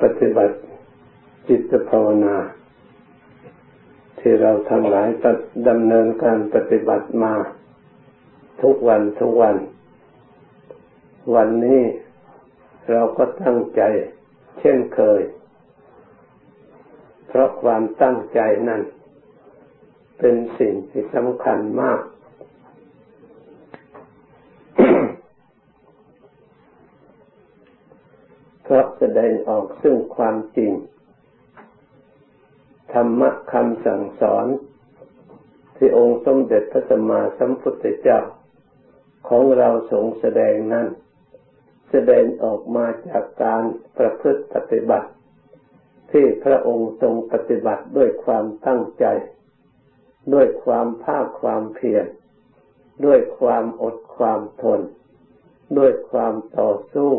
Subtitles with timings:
[0.00, 0.56] ปฏิบัติ
[1.48, 2.36] จิตภาวนา
[4.18, 5.08] ที่เราทั้งหลาย
[5.68, 7.34] ดำเนินการปฏิบัติมา
[8.62, 9.56] ทุกวันทุกวัน
[11.34, 11.82] วันนี้
[12.90, 13.82] เราก็ตั้งใจ
[14.58, 15.20] เช่นเคย
[17.28, 18.82] เพราะความตั้งใจนั้น
[20.18, 22.00] เป็นสิ่งที่สำคัญมาก
[28.61, 30.72] เพ ราะแสดงออกซึ่งความจริง
[32.92, 34.46] ธรรมะคำสั่งสอน
[35.76, 38.20] ที่องค์สมเด็จพระสัมมาสัมพุทธเจ้า
[39.28, 40.86] ของเราทรงแสดงนั้น
[41.90, 43.62] แสดงออกมาจากการ
[43.98, 45.08] ประพฤติปฏิบัติ
[46.10, 49.04] ที่พระองค์ทรงปฏิบัติด้วยความตั้งใจ
[50.34, 52.06] ด้วยความภาคความเพียร
[53.04, 54.80] ด้วยความอดความทน
[55.78, 57.10] ด้วยความต่อสู้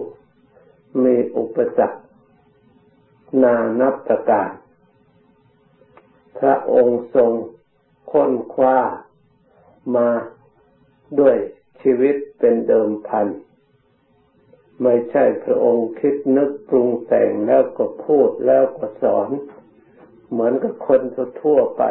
[1.04, 2.02] มีอุปสรรค
[3.44, 4.52] นานับประการ
[6.40, 7.32] พระองค์ทรง
[8.12, 8.78] ค้นคว้า
[9.96, 10.10] มา
[11.20, 11.36] ด้วย
[11.82, 13.28] ชีวิตเป็นเดิมพัน
[14.84, 19.30] ไม่ใช่พระองค์คิดนึกปรุงแต่งแล้วก็พูดแล้วก็สอน
[20.32, 21.02] เหมือนกับคน
[21.44, 21.84] ทั่วไป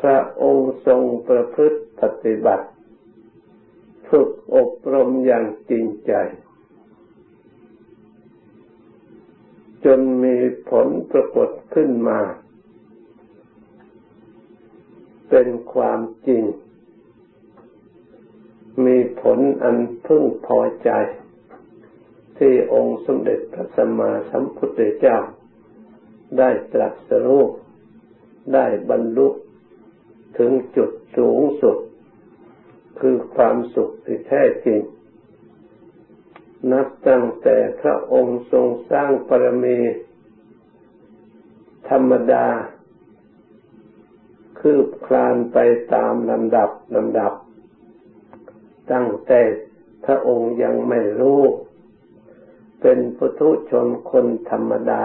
[0.00, 2.66] พระองค์ทรงประพฤติปฏิบัติ
[4.10, 6.12] ฝึกอบรมอย่างจริงใจ
[9.84, 10.36] จนมี
[10.70, 12.20] ผลปรากฏขึ้นมา
[15.28, 16.44] เป็นความจริง
[18.86, 20.90] มีผลอันพึงพอใจ
[22.38, 25.18] ที่องค์สมเด็จพระสัมมาสัมพุทธเจ้า
[26.38, 27.44] ได้ตรัสรู้
[28.54, 29.28] ได้บรรลุ
[30.38, 31.78] ถึงจุดสูงสุด
[33.00, 34.80] คือความสุขที่แท้จริง
[36.70, 39.78] นับตั้งแต่พระองค์ทรงสร้างปรมี
[41.90, 42.46] ธรรมดา
[44.58, 45.58] คืบคลานไป
[45.94, 47.32] ตามลำดับลำดับ
[48.92, 49.40] ตั้งแต่
[50.04, 51.42] พระองค์ยังไม่รู้
[52.80, 55.04] เป็นปุถุชนคนธรรมดา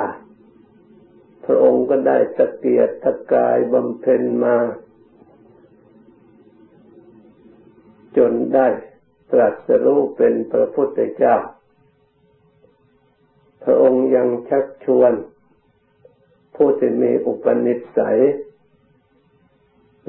[1.46, 4.56] พระองค์ก็ได้ตะเกียรตะกายบำเพ็ญมา
[8.18, 8.68] จนได้
[9.32, 11.36] ตรัสรู้เป็นพระพุทธเจ้า
[13.64, 15.14] พระองค์ยังชักชวน
[16.56, 18.20] ผู้ที่มีอุปนิสัย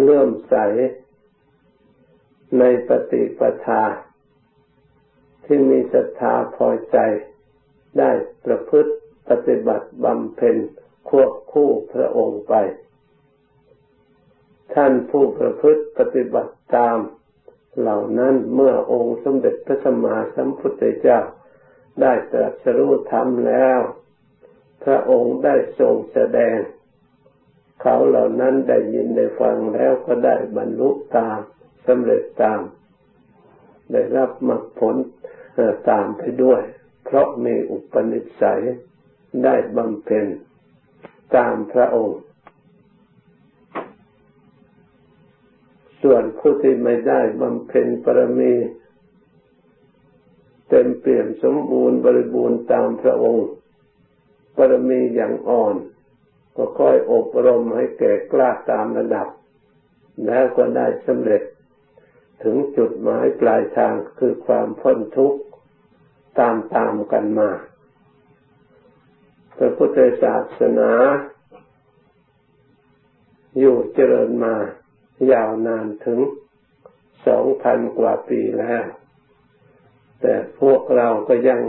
[0.00, 0.54] เลื่อมใส
[2.58, 3.82] ในปฏิปทา
[5.44, 6.98] ที่มีศรัทธาพอใจ
[7.98, 8.10] ได้
[8.44, 8.92] ประพฤติ
[9.28, 10.56] ปฏิบัติบำเพ็ญ
[11.08, 12.54] ควบคู่พระองค์ไป
[14.74, 16.98] ท่านผู้ประพฤติปฏิบัติตาม
[17.78, 21.20] เหล่านั้นเมื่อองค์สมเด็จพระสัมมาสัมพุทธเจ้า
[22.00, 23.80] ได้ตรัสรู้ธรรมแล้ว
[24.84, 26.58] พระองค์ได้ทรงแสดง
[27.80, 31.38] เขาเหล่านั้นได้ยินได้ฟังแล้วก็ได้บรรลุตาม
[31.86, 32.60] สำเร็จตาม
[33.92, 34.96] ได้รับมรรคผล
[35.90, 36.62] ตามไปด้วย
[37.04, 38.62] เพราะมีอุปนิสัย
[39.44, 40.26] ได้บำเพ็ญ
[41.36, 42.20] ตามพระองค์
[46.02, 48.54] ส่วนผู้ที่ไม่ได้บำเพ็ญปรมี
[50.68, 53.48] เต็มเปี่ยมสมบูรณ์บริบูรณ์ตามพระองค์
[54.56, 55.74] ปรมีอย่างอ่อน
[56.56, 59.28] ก็ค่อยอบรมให้แก่กล้าตามระดับ
[60.26, 61.42] แล้วก็ได้สำเร็จ
[62.42, 65.40] ถึงจุดหมายปลายทางคือความพ้นทุกข์
[66.38, 67.50] ตามตามกันมา
[69.56, 70.92] พระพุทธศาสนา
[73.58, 74.54] อยู่เจริญมา
[75.32, 76.20] ยาวนานถึง
[77.26, 78.84] สองพันกว่าปีแล้ว
[80.20, 81.60] แต่พวกเราก็ยัง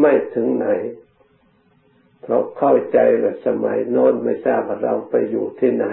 [0.00, 0.66] ไม่ถึงไหน
[2.22, 5.86] เพราะเข้าใจว่าสมัยโน้นไม่ทราบว่าเราไปอยู่ที่ไหน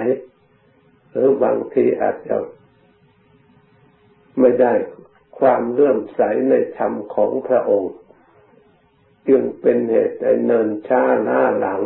[1.12, 2.36] หรือบางทีอาจจะ
[4.40, 4.74] ไม่ได้
[5.40, 7.94] ความเลื่อมใสในธรรมของพระองค์
[9.28, 11.82] จึงเป็นเหตุให้เนินช้าหน้าหลัง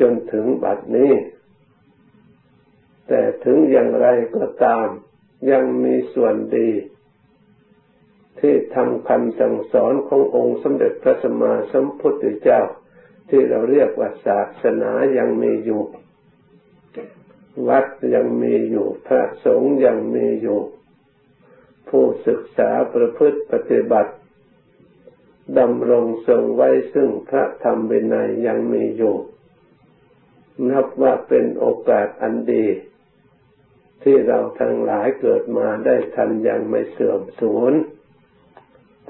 [0.00, 1.12] จนถึงบัดนี้
[3.08, 4.88] แต่ถึงอย่างไรก็ตาม
[5.50, 6.70] ยังมีส่วนดี
[8.40, 12.60] ที่ทำคำสั่งสอนขององค์สมเด็จพระสัมมาสัมพุทธเจ้า
[13.28, 15.82] ที่เราเรียกว่าศาสนายังมีอยู่
[17.68, 20.60] วัดยังมีอยู่ พระสงฆ์ยังมีอยู่
[21.88, 24.12] ผู้ศึกษาประพฤติปฏิบัติ
[25.58, 29.16] ดำรงทรงไว้ซึ่งพระธรรมวินัยยังมีอยู่
[30.70, 32.66] นับว่าเป็นโอกาสอันดี
[34.02, 37.72] ที่เราทั้งหลายเกิดมาได้ทันยังไม่เสื่อมสูญ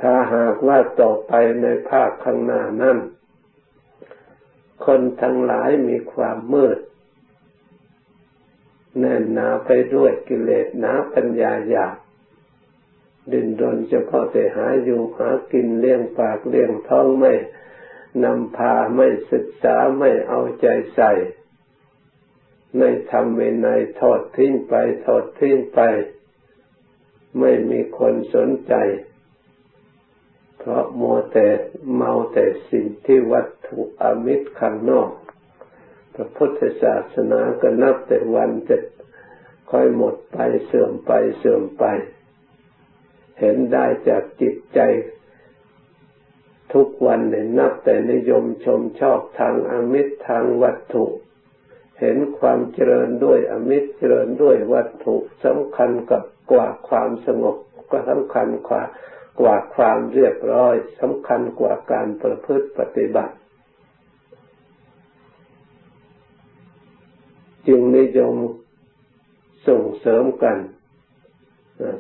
[0.01, 1.33] ถ้าหากว่าต่อไป
[1.63, 2.99] ในภาคข้างหน้านั้น
[4.85, 6.79] คนทั้งหลายมีความมืด
[8.99, 11.97] แน่นหนาไปด้วยกิเลสหนาปัญญาหยาบ
[13.33, 17.35] ดินรนเฉพาะแต่หาอยู่หากินเลี้ยงปากเลี้ยงท้องไม่
[18.25, 21.13] นำพาไม่ศึกษาไม่เอาใจใส่
[22.79, 23.27] ในธรรม
[23.65, 23.69] ใน
[24.01, 24.75] ทอดทิ้งไป
[25.07, 25.81] ทอดทิ้งไป
[27.39, 28.75] ไม่มีคนสนใจ
[30.59, 31.47] เพราะมัวแต่
[31.95, 35.11] เมาแต่สิ่งที่วัตถุอมิตรข้างนอก
[36.15, 38.77] พระพุทธศาสนาก็นับแต่วันจะ
[39.71, 41.85] ค่อยหมดไปเสื่อมไปเสื่อมไป
[43.41, 44.81] เห็นได้จากจิตใจ
[46.73, 51.05] ทุกวันเนี่ยนับแต่นิยมชมชอบทางอมิตรทางวัตถุ
[52.01, 56.23] เห็นความเจริญด้วยอมิตรเจริญด้วยวัตถุสำคัญกับ
[56.53, 57.57] กว่าความสงบ
[57.91, 58.83] ก็สำคัญกว่า
[59.41, 63.35] กว่าความเรียบร้อยสำคัญกว่าการประพฤติปฏิบัติ
[67.67, 68.37] จึงนิยม
[69.69, 70.59] ส่งเสริมกัน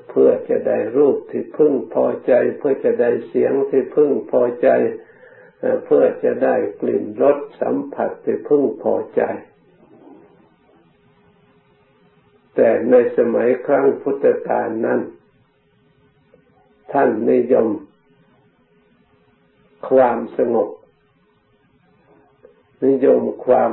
[0.08, 4.68] เพื่อจะได้รูปที่พึ่งพอใจ เพื่อจะได้เสียงที่พึ่งพอใจ
[5.84, 9.22] เพื่อจะได้กลิ่นรสสัมผัสที่พึ่งพอใจ
[12.60, 15.00] แต่ในสมัยครั้งพุทธกาลนั้น
[16.92, 17.68] ท่านนิยม
[19.90, 20.70] ความสงบ
[22.86, 23.72] นิยมความ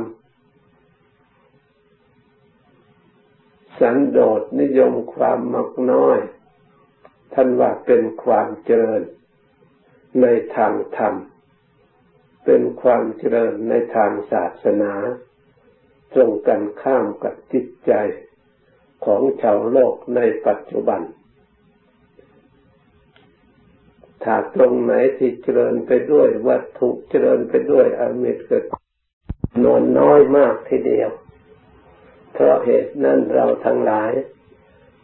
[3.79, 6.17] สันโดษนิยมความมักน้อย
[7.33, 9.01] ท่านว่าเป็นความเจริญ
[10.21, 11.15] ในทางธรรม
[12.45, 14.93] เป็นความเจริญในทางศาสนา
[16.13, 17.93] ตรงกันข้ามกับจิตใจ
[19.05, 21.01] ของชาวโลกในปัจจุบัน
[24.23, 28.57] ถ้าตรงไหนที่เจริญไปด้วยวัตถุเจริญไปด้วยอมิตรก็
[29.63, 31.09] นอนน้อยมากทีเดียว
[32.33, 34.11] เพราะเหตุนั้นเราทั้งหลาย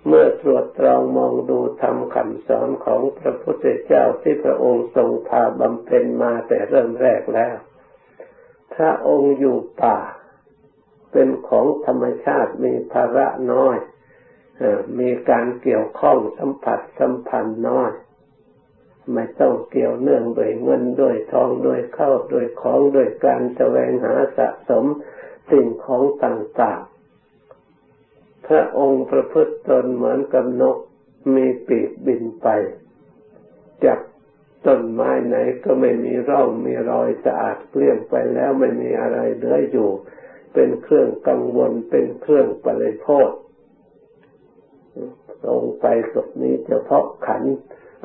[0.07, 7.55] เมื่อตรวจตรองมองดูทำคำสอนของพระพุทธเจ้าที่พระองค์ทรงพาบำเพ็ญมาแต่เริ่มแรกแล้ว
[8.75, 9.99] พระองค์อยู่ป่า
[11.11, 13.77] เป็นของธรรมชาติมีภาระน้อย
[14.99, 17.91] มีการเกี่ยวข้องสัมผัสสัมพันธ์น้อย
[19.13, 24.85] ไม่ต้องเกี่ยวเนื่องด้วยเงินด้วยทองด้วยเข้าด้วยของด้วยการแสวงหาสะสม
[25.51, 30.77] สิ่งของต่างๆ พระองค์ประพฤติตนเหมือนกับนก
[31.35, 32.47] มีปีกบินไป
[33.85, 33.99] จาก
[34.67, 39.89] ต้นไม้ไหนก็ไม่มีร่องมีรอยสะอาดเกลี้ยงไปแล้วไม่มีอะไรเหลืออยู่
[40.53, 43.29] เป็นเครื่องกังวลเป็นเครื่องปริโภค
[45.47, 47.43] ลงไปศพนี้เฉพาะขัน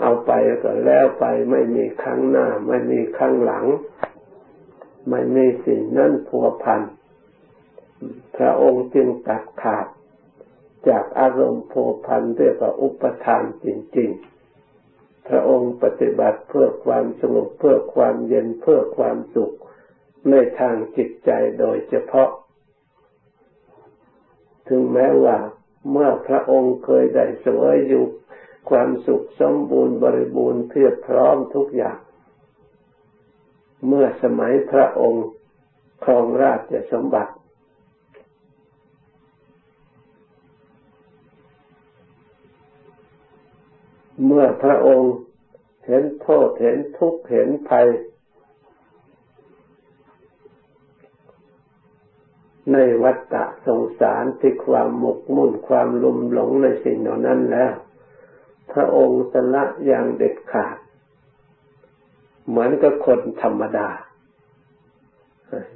[0.01, 0.33] เอาไป
[0.63, 3.67] ก็แล้วไปไม่มีข้างหน้า ไม่มีข้างหลัง
[5.11, 6.83] ไม่มีสิ่งนั้นพัวพัน
[8.37, 9.87] พระองค์จึงตัดขาด
[10.89, 11.75] จากอารมณ์โพ
[12.07, 13.67] พันเรียกว่าอุปทานจ
[13.99, 19.55] ริง ๆ พระองค์ปฏิบัติเพื่อความสงบเพื่อความเย็นเพื่อความสุข
[20.31, 21.31] ในทางจิตใจ
[21.61, 22.31] โดยเฉพาะ
[24.69, 25.39] ถึงแม้ว่า
[25.91, 28.05] เมื่อพระองค์เคยได้สวยอยู่
[28.71, 31.99] ความสุขสมบูรณ์บริบูรณ์เพียบพร้อมทุกอย่าง
[33.87, 35.27] เมื่อสมัยพระองค์
[36.05, 37.33] ครองราชสมบัติ
[44.27, 45.13] เมื่อพระองค์
[45.87, 47.87] เห็นโทษเห็นทุกข์เห็นภัย
[52.73, 57.73] ในวัฏฏะสงสารที่ความหมกมุ่นความลุ่มหลงในสิ่งเหล่านั้นแล้ว
[58.73, 60.77] พระองค์สละอย่างเด็ดขาด
[62.49, 63.89] เหมือนกับคนธรรมดา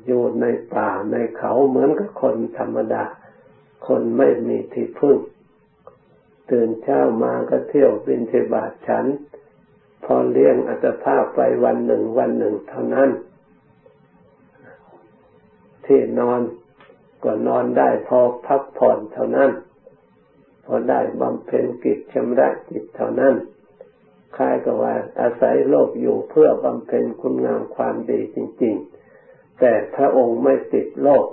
[0.07, 3.05] อยู่ในป่าในเขาเหมือนกับคนธรรมดา
[3.87, 5.17] คนไม่มีที่พึ่ง
[6.51, 9.07] ตื่นเช้ามาก็เที่ยวบินเทบาทฉัน
[10.05, 13.11] พอเลี้ยงอัตภาพไปวันหนึ่งวันหนึ่งเท่านั้น
[15.87, 16.41] ที่นอน
[17.25, 19.51] ก็นอนได้พอพักผ่อนเท่านั้น
[20.65, 23.35] พอได้บำเพ็ญกิจชำระจิตเท่านั้น
[24.37, 28.75] คล้ายกับว่าอาศัยโลกอยู่เพื่อบำเพ็ญคุณงามความดีจริง
[29.17, 31.27] ๆ แต่พระองค์ไม่ติดโลก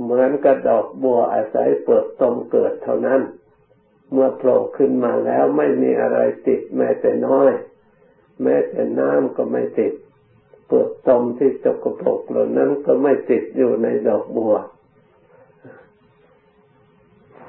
[0.00, 3.20] เหมือนกระดอกบัวอาศัยเปิดตมเกิดเท่านั้น
[4.12, 7.52] เมื่อโผล่ขึ้นมาแล้วไม่มีอะไรติดแม้แต่น้อย
[8.42, 9.92] แม้แต่น้ำก็ไม่ติด
[10.66, 14.54] เปลือกตมที่ตกปรกเหล่านั้นก็ไม่ติดอยู่ในดอกบัว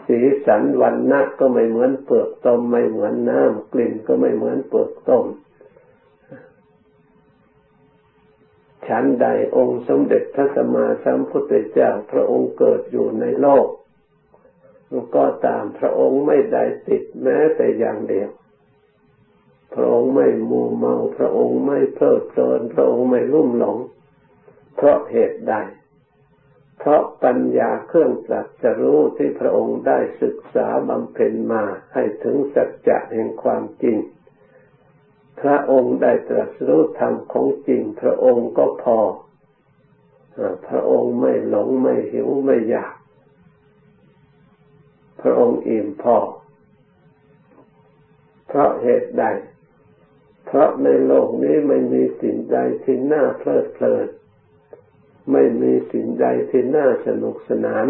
[0.05, 5.25] สีสันวันนะก็ไม่เหมือนเปลือกต้มไม่เหมือนน้ำกลิ่นก็ไม่เหมือนเปลือกต้ม
[8.87, 13.67] ฉันใดองค์สมเด็จพระสัมมาสัมพุทธเจ้าพระองค์เกิดอยู่ในโลก
[15.15, 18.29] ก็ตามพระองค์ไม่ได้ติดแม้แต่อย่างเดียว
[19.81, 23.77] ระองค์ไม่มูเมาพระองค์ไม่เพลิดเพลินพระองค์ไม่ลุ่มหลง
[24.75, 25.55] เพราะเหตุใด
[26.79, 33.97] เพราะปัญญาเครื่องตรัสรู้ที่พระองค์ได้ศึกษาบำเพ็ญมาให้ถึงสัจจะแห่งความจริง
[35.41, 38.99] พระองค์ได้ตรัสรู้ธรรมของจริง พระองค์ก็พอ
[40.67, 42.93] พระองค์ไม่หลงไม่หิวไม่อยาก
[45.21, 46.17] พระองค์อิ่มพอ
[48.47, 49.25] เพราะเหตุใด
[50.47, 54.07] เพราะในโลกนี้ไม่มีสิ่งใดที่น่าเพลิดเพลิน
[55.31, 57.85] ไม่มีสิ่งใดที่น่าสนุกสนาน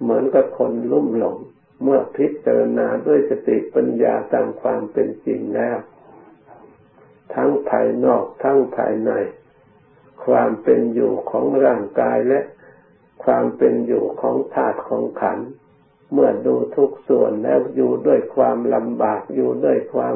[0.00, 1.38] เหมือนกับคนลุ่มหลง
[1.82, 5.78] เมื่อพิจารณาด้วยสติปัญญาตามความเป็นจริงแล้ว
[7.34, 9.10] ทั้งภายนอกทั้งภายใน
[10.26, 12.40] ความเป็นอยู่ของร่างกายและ
[13.24, 15.38] ความเป็นอยู่ของธาตุของขัน
[16.12, 20.14] เมื่อดูทุกส่วนแล้วอยู่ด้วยความลำบากอยู่ด้วยความ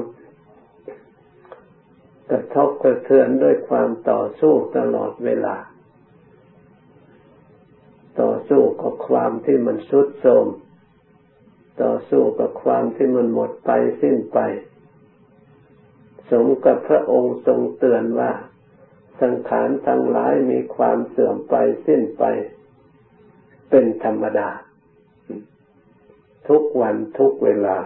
[2.30, 5.56] กระทบกระเทือนด้วยความต่อสู้ตลอดเวลา
[8.20, 10.46] ต่อสู้กับความที่มันสุดโทรม
[11.82, 13.70] ต่อสู้กับความที่มันหมดไป
[14.02, 14.38] สิ้นไป
[16.30, 18.32] สมกับพระองค์ทรงเตือนว่า
[19.20, 21.54] สังขารทั้งหลายมีความเสื่อมไป
[21.86, 22.24] สิ้นไป
[23.70, 24.48] เป็นธรรมดา
[26.48, 27.78] ทุกวันทุกเวลา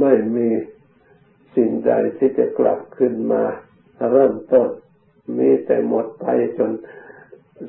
[0.00, 0.48] ไม่มี
[1.56, 3.42] สิ่งใดที่จะกลับขึ้นมา
[4.12, 4.68] เริ่มต้น
[5.38, 6.26] มีแต่หมดไป
[6.58, 6.72] จน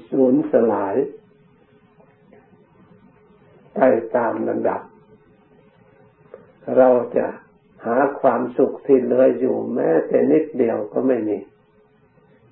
[0.10, 0.96] สูญสลาย
[3.76, 3.80] ไป
[4.16, 4.82] ตามลำดับ
[6.78, 7.26] เราจะ
[7.86, 11.38] หาความสุขที่เหลืออยู่แม้แต่นิดเดียวก็ไม่มี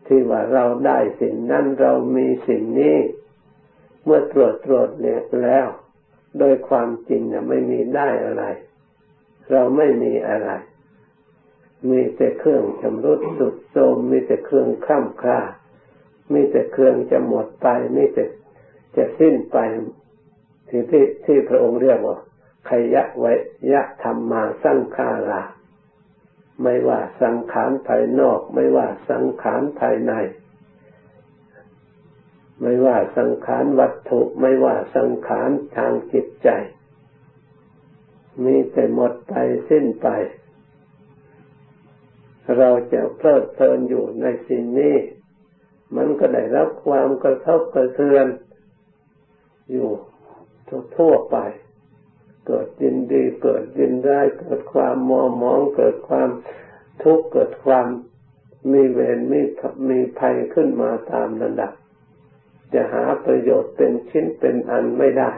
[0.07, 2.97] ที่ว่าเราได้สิ่งนั้นเรามีสิ่งนี้
[4.03, 5.67] เมื่อตรวจตรวจเนี่ยแล้ว
[6.39, 8.43] โดยความจริงเนี่ยไม่มีได้อะไร
[9.51, 10.49] เราไม่มีอะไร
[11.89, 15.39] มีแต่เครื่องชำรุดสุดโทรมมีแต่เครื่องข้ามค่า
[16.33, 18.23] มีแต่เครื่องจะหมดไปมีแต่
[18.95, 19.57] จะสิ้นไป
[20.69, 22.17] ที่ที่ที่พระองค์เรียกว่า
[22.69, 23.25] ขยะไว
[23.71, 25.43] ยะธรรมมาสังขารา
[26.61, 30.13] ไม่ว่าสังขารภายนอก ไม่ว่าสังขารภายใน
[32.61, 36.49] ไม่ว่าสังขารวัตถุไม่ว่าสังขารทางจิตใจ
[38.43, 39.33] มีแต่หมดไป
[39.69, 40.07] สิ้นไป
[42.57, 44.95] เราจะเพลิดเพลินอยู่ในสิ่งนี้
[45.95, 48.27] มันก็ได้รับความกระทบกระเทือน
[49.71, 49.89] อยู่
[50.97, 51.37] ทั่วไป
[52.47, 56.29] เกิดยินดีเกิดยินได้เกิดความมัวมอง เกิดความ
[57.03, 57.87] ทุกข์เกิดความ
[58.71, 59.41] มีเวรมี
[59.89, 61.73] มีภัยขึ้นมาตามระดับ
[62.73, 65.31] จะหาประโยชน์เป็นชิ้นเป็นอันไม่ได้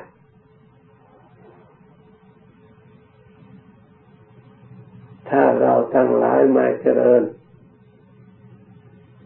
[5.30, 7.24] ถ้าเรา ทั้งหลายมาเจริญ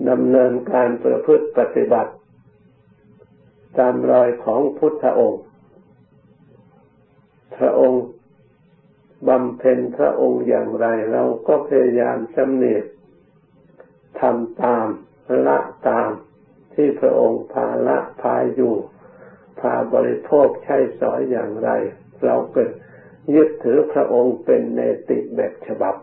[0.10, 2.12] ดำเนินการประพฤติปฏิบัติ
[3.78, 5.44] ตามรอยของพุทธองค์
[7.56, 8.04] พระองค์
[9.28, 12.86] บำเพ็ญพระองค์อย่างไรเราก็พยายามสำเนียก
[14.22, 14.88] ทำตาม
[15.48, 15.60] ละ
[15.90, 16.12] ตาม
[16.74, 18.76] ที่พระองค์พาละพาอยู่
[19.60, 21.70] พาบริโภคใช้สอยอย่างไร
[22.26, 22.68] เราเป็น
[23.36, 25.96] ยึดถือพระองค์เป็นเนติแบบฉบับ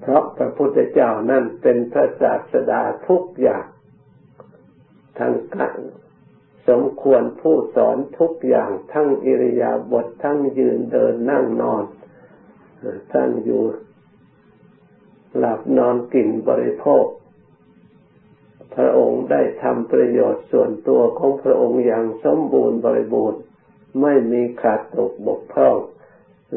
[0.00, 3.66] เพราะพระพุทธเจ้านั่นเป็นพระศาสดาทุกอย่าง
[5.18, 5.78] ทั้งการ
[6.68, 11.84] สมควรผู้สอนทุกอย่างทั้งอิริยาบถททั้งยืนเดินนั่งนอน
[13.12, 13.62] ทั้งอยู่
[15.38, 17.04] หลับนอนกินบริโภค
[18.76, 23.40] พระองค์ได้ทำประโยชน์ส่วนตัวของพระองค์อย่างสมบูรณ์บริบูรณ์
[24.02, 25.76] ไม่มีขาดตกบกพร่อง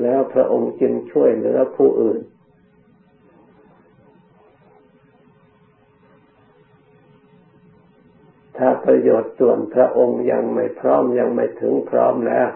[0.02, 2.20] แล้วพระองค์จึงช่วยเหลือผู้อื่น
[8.65, 12.50] ถ้าประโยชน์ส่วนพระองค์ยังไม่พร้อมยังไม่ถึงพร้อมแล้ว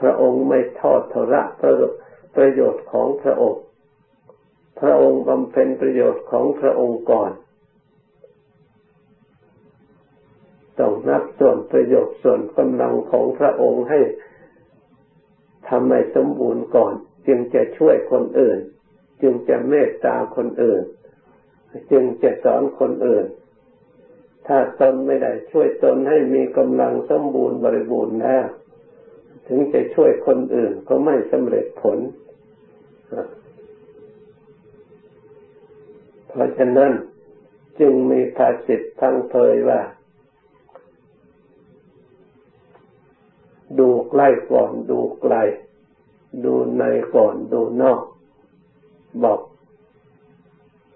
[0.00, 1.42] พระองค์ไม่ทอดทระ
[2.36, 3.62] ประโยชน์ของพระองค์
[4.80, 7.32] พระองค์บำเพ็ญประโยชน์ของพระองค์ก่อน
[10.78, 14.00] ต้องนับส่วนประโยชน์ส่วนกำลังของพระองค์ให้
[15.68, 16.94] ทำให้สมบูรณ์ก่อน
[17.26, 18.58] จึงจะช่วยคนอื่น
[19.22, 20.82] จึงจะเมตตาคนอื่น
[21.90, 23.26] จึงจะสอนคนอื่น
[24.48, 28.46] ถ้าตนไม่ได้ช่วยตนให้มีกำลังสมบูรณ์บริบูรณ์แล้ว
[29.46, 31.98] ถึงจะช่วยคนอื่นก็ไม่สำเร็จผล
[36.28, 36.92] เพราะฉะนั้น
[37.80, 39.80] จึงมีภาษิตทั้งเพยว่า
[43.78, 45.34] ดูใกล้ก่อนดูไกล
[46.44, 48.02] ดูในก่อนดูนอก
[49.24, 49.40] บอก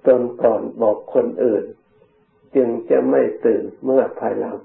[0.06, 1.64] ตนก่อนบอกคนอื่น
[2.56, 4.58] จึงจะไม่ตื่นเมื่อภายหลัง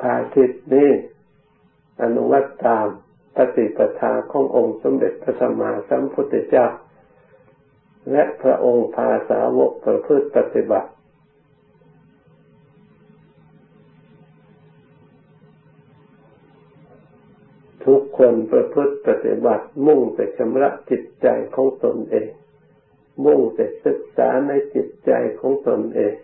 [0.00, 0.90] ภาษิตนี้
[2.02, 2.86] อนุวัตตาม
[3.36, 6.66] ปฏิปทาขององค์สมเด็จพระสัมมาสัมพุทธเจ้า
[8.10, 10.90] และพระองค์พาสาวกประพฤติปฏิบัติ
[17.86, 22.28] ทุกคนประพฤติปฏิบัติมุ่งแต่ชำระจิตใจของตนเอง
[23.24, 26.14] มุ่งแต่ศึกษาในจิตใจของตนเอง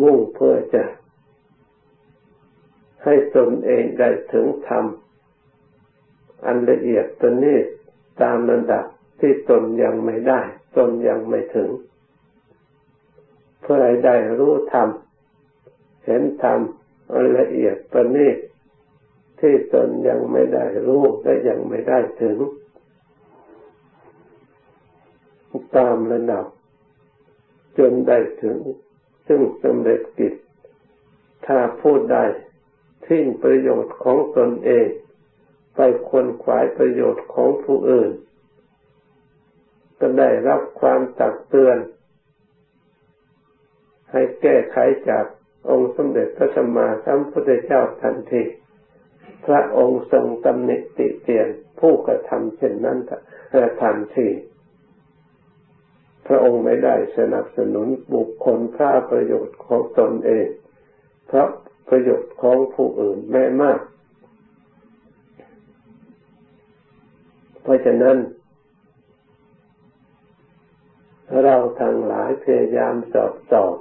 [0.00, 0.84] มุ่งเพื่อจะ
[3.04, 4.84] ให้ตนเองได้ถึงธรรม
[6.46, 7.58] อันละเอียดตัวนี้
[8.22, 8.84] ตามระดับ
[9.20, 10.40] ที่ตนยังไม่ได้
[10.76, 11.70] ตนยังไม่ถึง
[13.62, 14.88] เพื่อให้ได้รู้ธรรม
[16.04, 16.60] เห็นธรรม
[17.38, 18.36] ละเอียดประณีต
[19.40, 22.36] ที่ตนยังไม่ได้รู้และยังไม่ได้ถึง
[25.76, 26.46] ตามระดับ
[27.78, 28.58] จนได้ถึง
[29.26, 30.34] ซึ่งสำเร็จกิจ
[31.46, 32.24] ถ้าพูดได้
[33.06, 34.88] ทิ้งประโยชน์ของตนเอง
[35.76, 38.10] ไปคนขวายประโยชน์ของผู้อื่น
[40.00, 41.76] ก็ได้รับความตักเตือน
[44.10, 44.76] ให้แก้ไข
[45.08, 45.24] จาก
[45.70, 48.42] องค์สมเด็จพระสัมมาสัมพุทธเจ้าทันที
[49.46, 51.48] พระองค์ทรงตำหนิติเตียน
[51.80, 52.98] ผู้กระทำเช่นนั้น
[53.82, 54.28] ทันที
[56.26, 60.48] พระองค์ไม่ได้สนับสนุนบุคคลพระประโยชน์ของตนเอง
[61.26, 61.48] เพราะ
[61.88, 63.80] ประโยชน์ของผู้อื่นแม่มาก
[67.62, 68.16] เพราะฉะนั้น
[71.42, 73.76] เราทั้งหลายพยายามสอบสอบ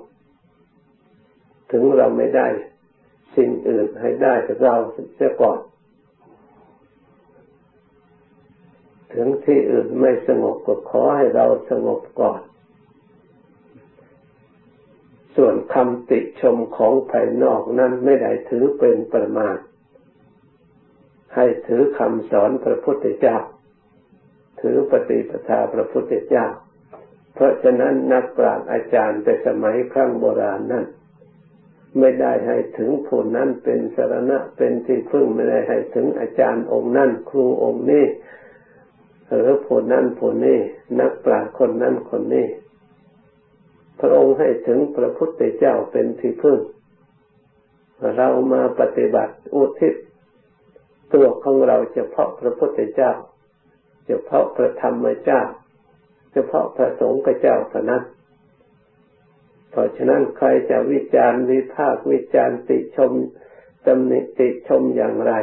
[1.71, 2.47] ถึงเราไม่ได้
[3.35, 4.75] สิ่งอื่นให้ได้เรา
[5.15, 5.59] เสียก่อน
[9.13, 12.41] ถึงที่อื่นไม่สงบก็ขอให้เราสงบก่อน
[15.35, 19.57] ส่วนคำติชมของภายนอกนั้นไม่ได้ถือเป็นประมาณ
[21.35, 23.37] ให้ถือคำสอนพระพุทธเจ้า
[24.61, 26.47] ถือปฏิปทาพระพุทธเจ้า
[27.33, 30.85] เพราะฉะนั้นนักปราชญ์อาจารย์แต่สมัยครั้งโบราณนั้น
[31.99, 38.05] ไม่ได้ให้ถึงผู้นั้นเป็นสารณะเป็นที่พึ่งไม่ได้ให้ถึงอาจารย์องค์นั้นครูองค์นี้
[39.33, 40.59] หรือผู้นั้นผู้นี้
[40.99, 42.47] นักปราชญ์คนนั้นคนนี้
[43.99, 46.57] พระองค์ให้ถึงพระพุทธเจ้าเป็นที่พึ่ง
[48.15, 49.93] เรามาปฏิบัติอุทิศ
[51.13, 53.11] ตัวของเราเฉพาะพระพุทธเจ้า
[54.07, 55.41] เฉพาะพระธรรมเจ้า
[56.33, 58.03] เฉพาะพระสงฆ์กับเจ้าเท่านั้น
[59.71, 63.11] เพราะฉะนั้นใครจะวิจารณ์วิพากษ์วิจารณ์ติชม
[63.85, 65.33] ตำหนิติชมอย่างไร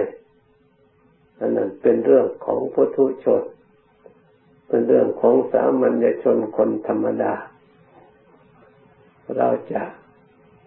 [1.41, 3.43] อันนั้นเป็นเรื่องของพุทุชน
[4.69, 7.33] เป็นเรื่องของสามัญชนคนธรรมดา
[9.37, 9.83] เราจะ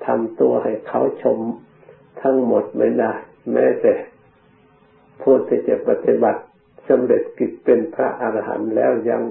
[0.06, 1.40] ทำตัวให้เขาชม
[2.22, 3.12] ทั้งหมดไม่ได้
[3.52, 3.94] แม้แต่
[5.22, 6.42] ผู้ที่จะปฏิบัติ
[6.88, 9.24] สำเร็จกิจเป็นพระอรหันต์แล้วยัง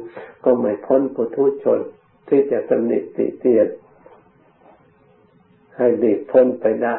[0.45, 1.81] ก็ไม่พ้นปุถุชน
[2.29, 3.69] ที่จะตำหนิติเตียน
[5.77, 6.97] ให้ดีพ้นไปได้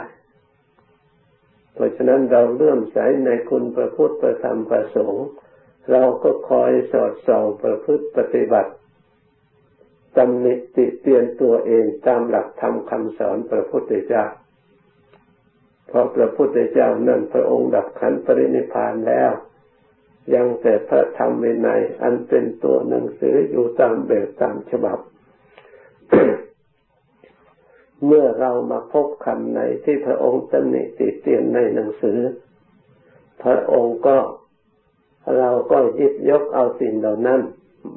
[1.73, 5.27] เพราะฉะนั้นเราเลื่อมใสในคุณพระพุทธประธรรมประสงค์
[5.91, 8.71] เราก็คอยสอดส่องประพฤติปฏิบัติ
[10.17, 14.25] ตำหนิติเตียนตัวเองตามหลักธรรมคำสอนพระพุทธเจ้า
[15.87, 19.31] เพราะพระพุทธเจ้านั่นพระองค์ดับขันปรินิพานแล้ว
[20.33, 24.99] ยังแต่พระธรรมวินัยอันเป็นตัวหนังสืออยู่ตามแบบตามฉบับ
[28.05, 32.19] เมื่อเรามาพบคำในที่พระองค์ตำหนิติเตียนในหนังสือ
[33.43, 34.17] พระองค์ก็
[35.37, 37.41] เราก็ยิบยกเอาสิ่งเหล่านั้น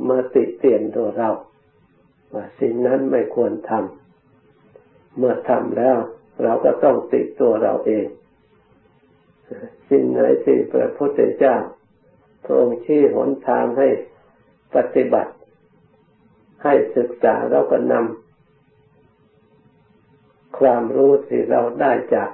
[0.08, 1.30] มาติเตียนตัวเรา
[2.34, 5.98] ว่าสิ่งนั้นไม่ควรทำเมื่อทำแล้ว
[6.42, 8.06] เราก็ต้องติตัวเราเอง
[9.88, 11.56] สิ่งไหนที่พระพุทธเจ้า
[12.44, 13.88] พระองค์ชี้หนทางให้
[14.74, 15.32] ปฏิบัติ
[16.64, 22.30] ให้ศึกษาเราก็นำความรู้ที่เราได้จาก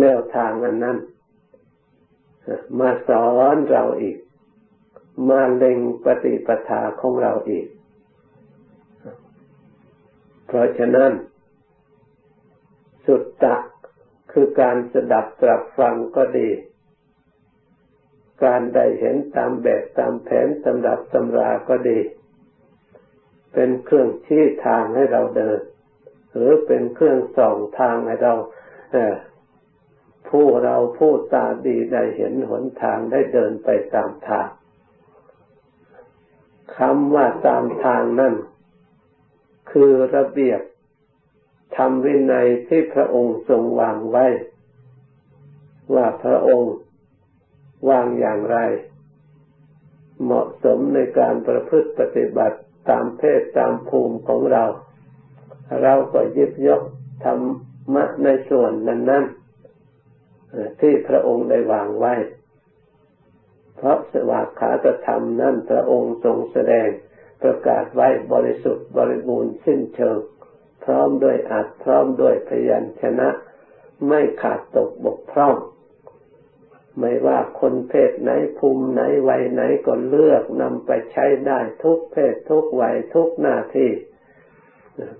[0.00, 0.98] แนวทางอันนั้น
[2.78, 4.18] มาสอนเราอีก
[5.28, 7.66] มาเล็งปฏิปทาของเราอีก
[10.46, 11.12] เพราะฉะนั้น
[13.06, 13.56] สุดตะ
[14.32, 16.50] คือการสดับตรับฟังก็ดี
[18.44, 21.98] การได้เห็นตามแบบตามแผนตำรับตำราก็ดี
[23.52, 25.60] เป็นเครื่องชี้ทางให้เราเดิน
[26.32, 28.34] หรือเป็นเครื่องส่องทางให้เรา
[30.32, 34.48] ผู้เราผู้ตาดีได้เห็นหนทางได้เดินไปตามทาง
[36.76, 38.34] คำว่าตามทางนั่น
[39.70, 40.60] คือระเบียบ
[41.76, 44.26] ธรรมวินัยที่พระองค์ทรงวางไว้
[45.94, 46.74] ว่าพระองค์
[47.88, 48.58] วางอย่างไร
[50.22, 52.58] เหมาะสมในการประพฤติปฏิบัติ
[52.90, 54.64] ตามเพศตามภูมิของเรา
[55.82, 56.82] เราก็ยึดยก
[57.24, 57.38] ธรร
[57.94, 59.41] มะในส่วนนั้นๆ
[60.80, 62.14] ที่พระองค์ได้วางไว้
[63.76, 66.88] เพราะสวากขาตธรรมนั้นพระองค์ทรงแสดง
[67.42, 70.18] ประกาศไว้บริสุทธิ์บริบูรณ์สิ้นเชิง
[70.84, 73.28] พร้อมด้วยอัดพร้อมด้วยพยัญชนะ
[74.08, 75.56] ไม่ขาดตกบกพร่อง
[76.98, 83.90] ไม่ว่าคนเพศไหนภูมิไหนวัยไหนก็เลือกนำไปใช้ได้ทุกเพศทุกวัยทุกหน้าที่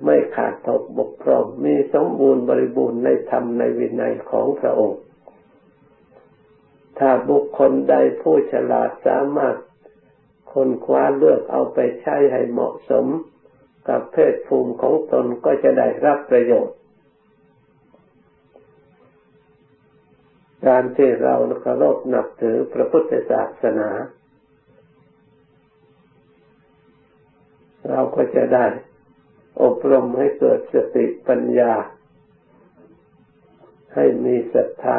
[0.05, 5.01] ไม่ขาดตกบกพร่อง มีสมบูรณ์บริบูรณ์ในธรรมในวินัยของพระองค์
[7.05, 9.57] ถ้าบุคคลใดผู้ฉลาดสามารถ
[10.53, 13.07] คนคว้าเลือกเอาไปใช้ให้เหมาะสม
[13.89, 16.77] กับเพศภูมิของตนก็จะได้รับประโยชน์
[20.67, 23.91] การที่เราเคารพนับถือพระพุทธศาสนา
[27.89, 28.67] เราก็จะได้
[29.63, 31.73] อบรมให้เกิดสติปัญญา
[33.95, 34.87] ให้มีศรัทธ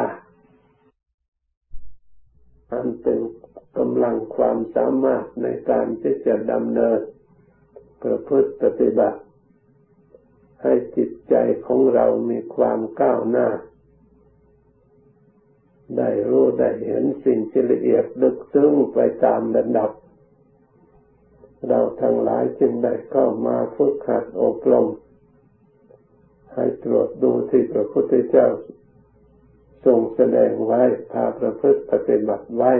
[2.74, 3.18] อันเป็น
[3.78, 7.00] กำลังความสามารถในการที่จะดำเนิน
[8.02, 9.20] ประพฤติปฏิบัติ
[10.62, 11.34] ให้จิตใจ
[11.66, 13.48] ของเรามีความก้าวหน้า
[15.98, 19.90] ได้รู้ได้เห็นสิ่งที่ละเอียดลึกซึ้งไปตามระดับ
[21.68, 24.86] เราทั้งหลายจึงได้เข้ามาฝึกหัดอบรม
[26.54, 28.46] ให้ตรวจดูที่พระพุทธเจ้า
[29.84, 32.72] ทรงแสดงไว้พาประพฤติปฏิบัติไว้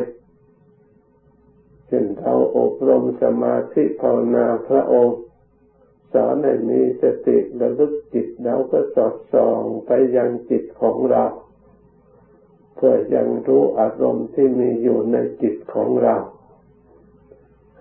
[1.86, 5.18] เช่นเราอบรมสมาธิภาวนาพระองค์
[6.12, 11.24] สอนให้มีสติระลึกจิตเราก็สอดส่องไปยังจิตของเรา
[12.76, 16.16] เพื่อยังรู้อารมณ์ที่มีอยู่ในจิตของเรา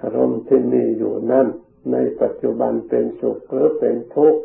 [0.02, 1.48] อารมณ์ที่มีอยู่นั่น
[1.92, 4.42] ในปัจจุบันเป็นสุขหรือเป็นทุกข์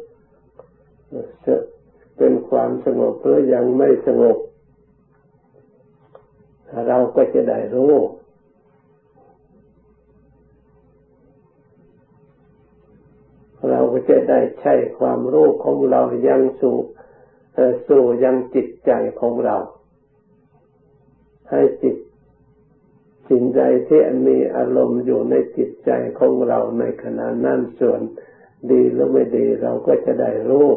[2.19, 4.37] เป็นความสงบหรือยังไม่สงบ
[6.89, 7.95] เราก็จะได้รู้
[13.71, 16.77] เราก็จะได้ใช้ความรู้ของเรายังสู่
[17.89, 19.57] สู่ยังจิตใจของเรา
[21.51, 21.97] ให้จิต
[23.29, 28.01] สิ่งใดที่มีอารมณ์อยู่ในจิตใจของเราในขณะนั้นส่วน
[28.71, 30.69] ดีหรือไม่ดีเราก็จะได้รู้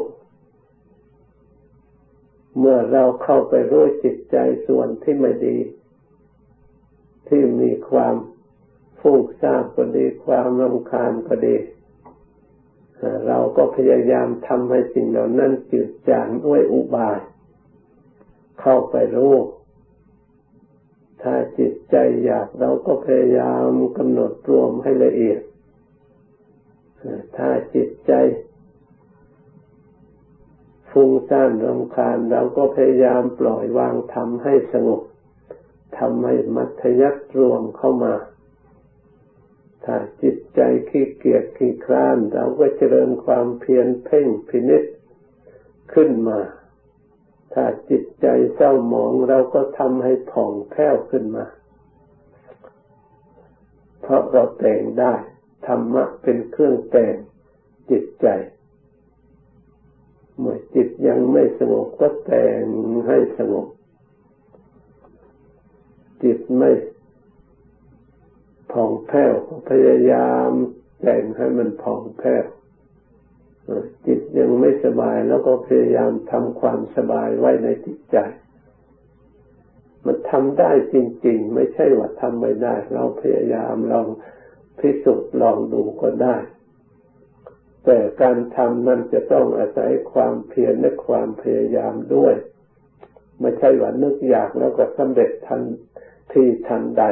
[2.58, 5.56] เมื่อเราเข้าไปรู้จิตใจส่วนที่ไม่ดี
[7.28, 8.14] ที่มีความ
[9.00, 11.56] ฟุ้งซ่านก็ดีความรำคาญก็ดี
[13.26, 17.20] เราก็พยายามทำให้สิ่งเหล่านั้นจืดจางด้วยอุบาย
[18.60, 19.36] เข้าไปรู้
[21.22, 25.40] ถ้าจิตใจอยากเราก็พยายามกำหนดรวมให้ละเอียด
[27.36, 28.12] ถ้าจิตใจ
[30.90, 35.02] ฟุ้งซ่านรำคาญเราก็พยายามปล่อยวางทำให้สงบ
[35.98, 38.14] ทำให้มัธยัติรวมเข้ามา
[39.84, 44.84] ถ้าจิตใจขี้เกียจขี้คลาน เราก็เจริญความเพียรเพ่งพินิษ
[45.94, 46.40] ขึ้นมา
[47.52, 51.44] ถ้าจิตใจเศร้าหมองเราก็ทำให้ผ่องแผ้วขึ้นมา
[54.00, 55.14] เพราะเราแต่งได้
[55.66, 57.16] ธรรมะเป็นเครื่องแต่ง
[57.90, 58.26] จิตใจ
[60.38, 62.62] เมื่อจิตยังไม่สงบก็แต่ง
[63.08, 63.66] ให้สงบ
[66.22, 66.70] จิตไม่
[68.72, 69.32] ผ่องแผ้ว
[69.70, 70.50] พยายาม
[71.02, 72.44] แต่งให้มันผ่องแผ้ว
[74.06, 78.16] จิตยังไม่สบายแล้วก็พยายามทำความสบายไว้ในจิตใจ
[80.06, 84.08] มันทำได้จริง ๆ ไม่ใช่ว่าทำไม่ได้ เราพยายามลอง
[84.78, 86.36] พิสูจน์ลองดูก็ได้
[87.84, 92.34] แต่การทำนั้นจะต้องอาศัยความเพียรและความพยายามด้วย
[93.40, 95.62] ไม่ใช่ว่านึกอยากแล้วก็สำเร็จทัน
[96.32, 97.04] ที่ทันใด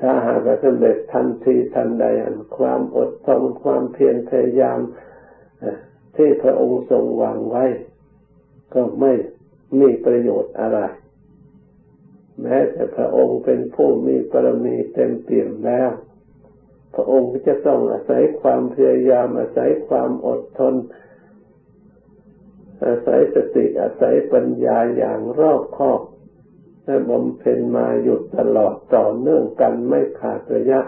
[0.00, 4.78] ถ้าหากสำเร็จทันทีทันใดอันความอดทนความเพียรพยายาม
[6.16, 7.64] ที่พระองค์ทรงวางไว้
[8.74, 9.12] ก็ไม่
[9.78, 10.78] มีประโยชน์อะไร
[12.42, 15.90] แม้แต่พระองค์เป็นผู้มีปรมีเต็มเปี่ยมแล้ว
[16.94, 20.74] พระองค์จะต้องอาศัยความพยายามอาศัยความอดทน
[22.86, 26.00] อาศัยสติอาศัยปัญญาอย่างรอบคอบ
[26.84, 30.80] และบำเพ็ญมาหยุดตลอดต่อเนื่องกันไม่ขาดระยะ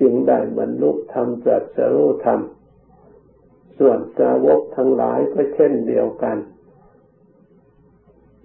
[0.00, 2.40] จึงได้บรรลุธรรมตรัสรู้ธรรม
[3.78, 6.38] ส่วนสาวกทั้งหลายก็เช่นเดียวกัน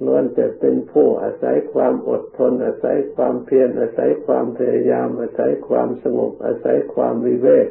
[0.05, 7.67] ล้วนจะเป็นผู้อาศัยความอดทน อาศัยความเพียรอาศัยความพยายามอาศัยความสงบอาศัยความวิเวก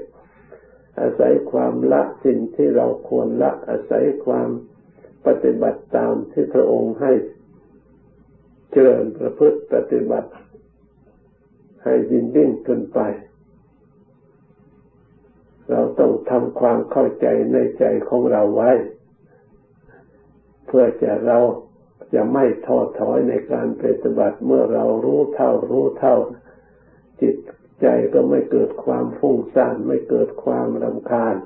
[1.00, 4.48] อาศัยความละสิ่งที่เราควรละ อาศัยความ
[5.26, 7.12] ปฏิบัติตามที่พระองค์ให้
[8.70, 10.30] เจริญประพฤติปฏิบัติ
[11.84, 13.00] ให้ยิ่งยิ่งขึ้นไป
[15.70, 18.72] เราต้องทำความเข้าใจในใจของเราไว้
[20.66, 21.38] เพื่อจะเรา
[22.14, 26.16] จะไม่ท้อถอยในการปฏิบัติเมื่อเรารู้เท่ารู้เท่า
[27.20, 27.36] จิต
[27.82, 31.36] ใจก็ไม่เกิดความฟุ้งซ่านไม่เกิดความรำคาญ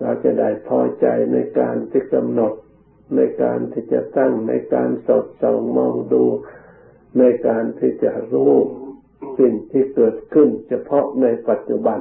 [0.00, 2.52] เราจะได้พอใจในการที่กำหนด
[3.16, 6.24] ในการที่จะตั้งในการสดส่องมองดู
[7.18, 8.54] ในการที่จะรู้
[9.38, 12.00] สิ่งที่เกิดขึ้นเฉพาะในปัจจุบัน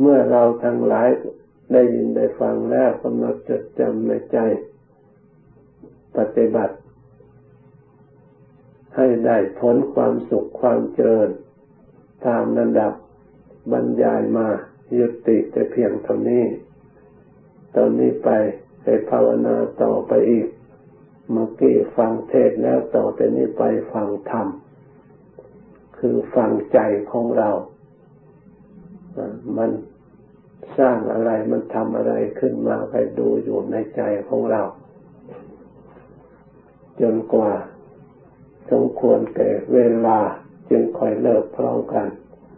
[0.00, 1.08] เมื่อเราทั้งหลาย
[1.72, 4.38] ได้ยินได้ฟังแล้วกำหนดจดจำในใจ
[6.16, 6.76] ปฏิบัติ
[8.98, 11.30] ให้ได้ผลความสุขความเจริญ
[12.26, 12.92] ตามระดับ
[13.72, 14.48] บรรยายมา
[14.98, 16.44] ยุติแต่เพียงเท่านี้
[17.74, 18.30] ตอนนี้ไป
[18.82, 20.48] ให้ภาวนาต่อไปอีก
[21.30, 24.46] เมื่อกี้ฟังเทศแล้วต่อไปนี้ไปฟังธรรม
[25.98, 26.78] คือฟังใจ
[27.12, 27.50] ของเรา
[29.58, 29.70] มัน
[30.78, 34.62] สร้างอะไรมันทำอะไรขึ้นมาไปดูอยู่ในใจของเรา
[37.00, 37.52] จนกว่า
[38.70, 40.18] สมควรแก่เวลา
[40.70, 42.06] จึงค่อยเลิกพร้อมกัน